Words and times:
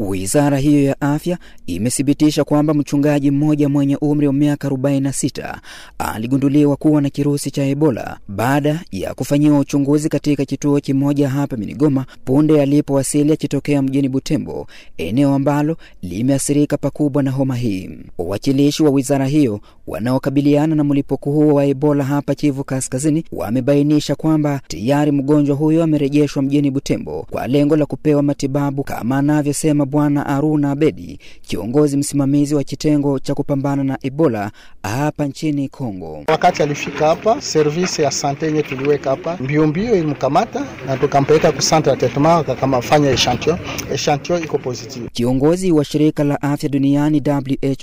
Wizara 0.00 0.58
hiyo 0.58 0.82
ya 0.84 1.00
afya 1.00 1.38
imethibitisha 1.66 2.44
kwamba 2.44 2.74
mchungaji 2.74 3.30
mmoja 3.30 3.68
mwenye 3.68 3.96
umri 3.96 4.26
wa 4.26 4.32
miaka 4.32 4.68
46 4.68 5.56
aligunduliwa 5.98 6.76
kuwa 6.76 7.02
na 7.02 7.10
kirusi 7.10 7.50
cha 7.50 7.64
Ebola 7.64 8.18
baada 8.28 8.80
ya 8.92 9.14
kufanyiwa 9.14 9.58
uchunguzi 9.58 10.08
katika 10.08 10.44
kituo 10.44 10.80
kimoja 10.80 11.28
hapa 11.28 11.56
Minigoma 11.56 12.06
punde 12.24 12.62
alipowasili 12.62 13.32
akitokea 13.32 13.82
mjini 13.82 14.08
Butembo, 14.08 14.66
eneo 14.98 15.34
ambalo 15.34 15.76
limeathirika 16.02 16.76
pakubwa 16.76 17.22
na 17.22 17.30
homa 17.30 17.56
hii. 17.56 17.90
Wawakilishi 18.34 18.82
wa 18.82 18.90
wizara 18.90 19.26
hiyo 19.26 19.60
wanaokabiliana 19.86 20.74
na 20.74 20.84
mlipuko 20.84 21.30
huo 21.30 21.54
wa 21.54 21.64
Ebola 21.64 22.04
hapa 22.04 22.34
Kivu 22.34 22.64
Kaskazini 22.64 23.24
wamebainisha 23.32 24.14
kwamba 24.14 24.60
tayari 24.68 25.12
mgonjwa 25.12 25.56
huyo 25.56 25.82
amerejeshwa 25.84 26.42
mjini 26.42 26.70
Butembo 26.70 27.26
kwa 27.30 27.46
lengo 27.46 27.76
la 27.76 27.86
kupewa 27.86 28.22
matibabu 28.22 28.84
kama 28.84 29.18
anavyosema 29.18 29.86
Bwana 29.86 30.26
Aruna 30.26 30.70
Abedi, 30.70 31.18
kiongozi 31.42 31.96
msimamizi 31.96 32.54
wa 32.54 32.64
kitengo 32.64 33.18
cha 33.18 33.34
kupambana 33.34 33.84
na 33.84 33.98
Ebola 34.02 34.50
hapa 34.82 35.26
nchini 35.26 35.68
Kongo. 35.68 36.24
Wakati 36.28 36.62
alifika 36.62 37.06
hapa, 37.06 37.40
service 37.40 38.02
ya 38.02 38.10
sante 38.10 38.46
yenye 38.46 38.62
tuliweka 38.62 39.10
hapa 39.10 39.36
mbio 39.40 39.66
mbio 39.66 39.96
ilimkamata 39.96 40.66
na 40.86 40.96
tukampeleka 40.96 41.52
ku 41.52 41.58
centre 41.62 41.90
ya 41.90 41.96
traitement, 41.98 42.46
kama 42.60 42.82
fanya 42.82 43.10
echantillon, 43.10 43.58
echantillon 43.92 44.42
iko 44.44 44.58
positive. 44.58 45.08
Kiongozi 45.12 45.72
wa 45.72 45.84
shirika 45.84 46.24
la 46.24 46.42
afya 46.42 46.68
duniani 46.68 47.22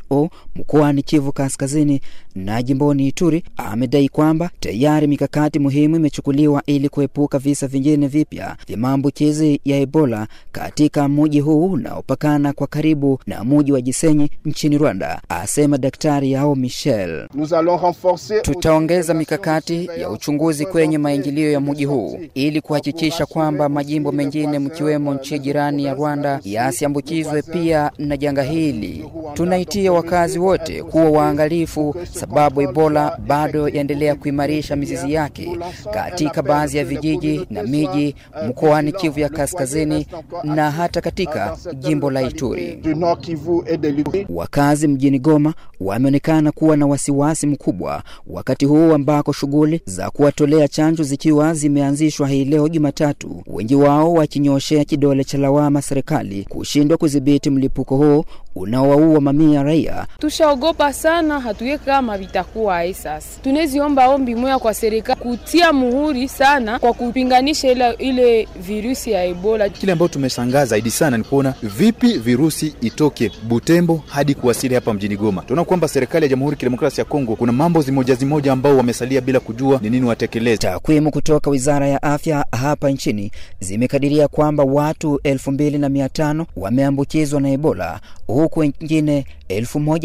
WHO 0.09 0.29
mkoani 0.55 1.03
Kivu 1.03 1.31
Kaskazini 1.31 2.01
na 2.35 2.63
jimboni 2.63 3.07
Ituri 3.07 3.43
amedai 3.57 4.09
kwamba 4.09 4.49
tayari 4.59 5.07
mikakati 5.07 5.59
muhimu 5.59 5.95
imechukuliwa 5.95 6.63
ili 6.65 6.89
kuepuka 6.89 7.39
visa 7.39 7.67
vingine 7.67 8.07
vipya 8.07 8.55
vya 8.67 8.77
maambukizi 8.77 9.59
ya 9.65 9.77
Ebola 9.79 10.27
katika 10.51 11.09
mji 11.09 11.39
huu 11.39 11.71
unaopakana 11.71 12.53
kwa 12.53 12.67
karibu 12.67 13.19
na 13.27 13.43
mji 13.43 13.71
wa 13.71 13.81
Gisenyi 13.81 14.29
nchini 14.45 14.77
Rwanda, 14.77 15.21
asema 15.29 15.77
Daktari 15.77 16.31
Yao 16.31 16.55
Michel. 16.55 17.27
Tutaongeza 18.41 19.13
mikakati 19.13 19.89
ya 19.99 20.09
uchunguzi 20.09 20.65
kwenye 20.65 20.97
maingilio 20.97 21.51
ya 21.51 21.59
mji 21.59 21.85
huu 21.85 22.19
ili 22.33 22.61
kuhakikisha 22.61 23.25
kwamba 23.25 23.69
majimbo 23.69 24.11
mengine 24.11 24.59
mkiwemo 24.59 25.13
nchi 25.13 25.39
jirani 25.39 25.85
ya 25.85 25.93
Rwanda 25.93 26.39
yasiambukizwe 26.43 27.41
pia 27.41 27.91
na 27.97 28.17
janga 28.17 28.43
hili. 28.43 29.05
Tunaitia 29.33 29.91
wakazi 29.93 30.26
wote 30.35 30.83
kuwa 30.83 31.09
waangalifu, 31.09 31.95
sababu 32.11 32.61
Ebola 32.61 33.17
bado 33.27 33.69
yaendelea 33.69 34.15
kuimarisha 34.15 34.75
mizizi 34.75 35.13
yake 35.13 35.57
katika 35.93 36.41
baadhi 36.41 36.77
ya 36.77 36.85
vijiji 36.85 37.45
na 37.49 37.63
miji 37.63 38.15
mkoani 38.47 38.91
Kivu 38.91 39.19
ya 39.19 39.29
Kaskazini 39.29 40.07
na 40.43 40.71
hata 40.71 41.01
katika 41.01 41.57
jimbo 41.79 42.11
la 42.11 42.21
Ituri. 42.21 42.79
Wakazi 44.29 44.87
mjini 44.87 45.19
Goma 45.19 45.53
wameonekana 45.79 46.51
kuwa 46.51 46.77
na 46.77 46.85
wasiwasi 46.87 47.47
mkubwa 47.47 48.03
wakati 48.27 48.65
huu 48.65 48.93
ambako 48.93 49.33
shughuli 49.33 49.81
za 49.85 50.09
kuwatolea 50.09 50.67
chanjo 50.67 51.03
zikiwa 51.03 51.53
zimeanzishwa 51.53 52.27
hii 52.27 52.45
leo 52.45 52.67
Jumatatu, 52.69 53.43
wengi 53.47 53.75
wao 53.75 54.13
wakinyoshea 54.13 54.85
kidole 54.85 55.23
cha 55.23 55.37
lawama 55.37 55.81
serikali 55.81 56.43
kushindwa 56.49 56.97
kudhibiti 56.97 57.49
mlipuko 57.49 57.97
huo 57.97 58.25
unaowaua 58.59 59.21
mamia 59.21 59.63
raia. 59.63 60.05
Tushaogopa 60.19 60.93
sana, 60.93 61.39
hatuye 61.39 61.77
kama 61.77 62.17
vitakuwa 62.17 62.77
ai. 62.77 62.93
Sasa 62.93 63.27
tuneziomba 63.43 64.09
ombi 64.09 64.35
moya 64.35 64.59
kwa 64.59 64.73
serikali 64.73 65.19
kutia 65.21 65.73
muhuri 65.73 66.27
sana 66.27 66.79
kwa 66.79 66.93
kupinganisha 66.93 67.71
ile, 67.71 67.91
ile 67.91 68.47
virusi 68.67 69.11
ya 69.11 69.25
Ebola. 69.25 69.69
Kile 69.69 69.91
ambayo 69.91 70.09
tumeshangaa 70.09 70.65
zaidi 70.65 70.91
sana 70.91 71.17
ni 71.17 71.23
kuona 71.23 71.53
vipi 71.63 72.07
virusi 72.17 72.75
itoke 72.81 73.31
Butembo 73.47 74.01
hadi 74.07 74.35
kuwasili 74.35 74.75
hapa 74.75 74.93
mjini 74.93 75.17
Goma. 75.17 75.41
Tunaona 75.41 75.65
kwamba 75.65 75.87
serikali 75.87 76.25
ya 76.25 76.29
Jamhuri 76.29 76.53
ya 76.53 76.57
Kidemokrasia 76.57 77.01
ya 77.01 77.09
Kongo 77.09 77.35
kuna 77.35 77.51
mambo 77.51 77.81
zimoja 77.81 78.15
zimoja 78.15 78.51
ambao 78.53 78.77
wamesalia 78.77 79.21
bila 79.21 79.39
kujua 79.39 79.79
ni 79.81 79.89
nini 79.89 80.05
watekeleze. 80.05 80.57
Takwimu 80.57 81.11
kutoka 81.11 81.49
Wizara 81.49 81.87
ya 81.87 82.03
Afya 82.03 82.45
hapa 82.51 82.89
nchini 82.89 83.31
zimekadiria 83.59 84.27
kwamba 84.27 84.63
watu 84.63 85.19
elfu 85.23 85.51
mbili 85.51 85.77
na 85.77 85.89
mia 85.89 86.09
tano 86.09 86.45
wameambukizwa 86.57 87.41
na 87.41 87.49
Ebola 87.49 87.99
huku 88.27 88.46
wengine 88.55 89.25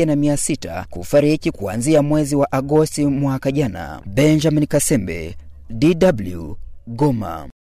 na 0.07 0.17
mia 0.17 0.37
sita 0.37 0.87
kufariki 0.91 1.51
kuanzia 1.51 2.03
mwezi 2.03 2.37
wa 2.37 2.53
Agosti 2.53 3.07
mwaka 3.07 3.53
jana. 3.53 4.03
Benjamin 4.07 4.67
Kasembe, 4.67 5.37
DW, 5.71 6.55
Goma. 6.87 7.49